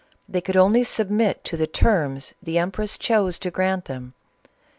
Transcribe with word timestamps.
They 0.27 0.41
could 0.41 0.57
only 0.57 0.83
submit 0.83 1.43
to 1.43 1.55
the 1.55 1.67
terms 1.67 2.33
the 2.41 2.57
empress 2.57 2.97
chose 2.97 3.37
to 3.37 3.51
grant 3.51 3.85
them. 3.85 4.15